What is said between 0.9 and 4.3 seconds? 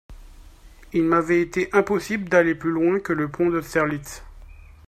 Il m'avait ete impossible d'aller plus loin que le pont d'Austerlitz.